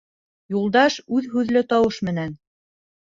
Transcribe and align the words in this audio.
Юлдаш 0.53 0.95
үҙ 1.17 1.27
һүҙле 1.33 1.63
тауыш 1.73 1.99
менән: 2.09 2.33